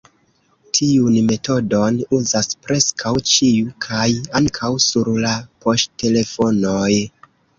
[0.77, 4.07] Tiun metodon uzas preskaŭ ĉiu kaj
[4.41, 5.35] ankaŭ sur la
[5.67, 6.91] poŝtelefonoj.